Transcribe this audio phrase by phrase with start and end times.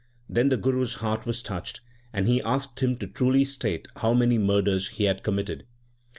[0.27, 4.15] Then the Guru s heart was touched, and he asked him to truly state how
[4.15, 5.67] many murders he had committed.